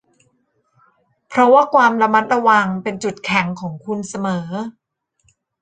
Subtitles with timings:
[1.27, 4.49] เพราะว่าความระมัดระวังเป็นจุดแข็งของคุณเสมอ